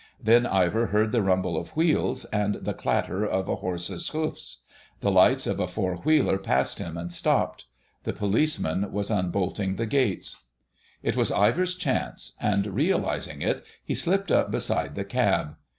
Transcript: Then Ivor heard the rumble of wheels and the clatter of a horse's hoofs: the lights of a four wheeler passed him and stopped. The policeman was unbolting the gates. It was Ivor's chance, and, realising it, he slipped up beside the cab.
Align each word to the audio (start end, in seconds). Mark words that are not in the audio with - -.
Then 0.19 0.47
Ivor 0.47 0.87
heard 0.87 1.11
the 1.11 1.21
rumble 1.21 1.55
of 1.55 1.75
wheels 1.75 2.25
and 2.33 2.55
the 2.55 2.73
clatter 2.73 3.23
of 3.23 3.47
a 3.47 3.57
horse's 3.57 4.09
hoofs: 4.09 4.63
the 4.99 5.11
lights 5.11 5.45
of 5.45 5.59
a 5.59 5.67
four 5.67 5.97
wheeler 5.97 6.39
passed 6.39 6.79
him 6.79 6.97
and 6.97 7.13
stopped. 7.13 7.65
The 8.03 8.11
policeman 8.11 8.91
was 8.91 9.11
unbolting 9.11 9.75
the 9.75 9.85
gates. 9.85 10.37
It 11.03 11.15
was 11.15 11.31
Ivor's 11.31 11.75
chance, 11.75 12.35
and, 12.41 12.65
realising 12.73 13.43
it, 13.43 13.63
he 13.85 13.93
slipped 13.93 14.31
up 14.31 14.49
beside 14.49 14.95
the 14.95 15.05
cab. 15.05 15.55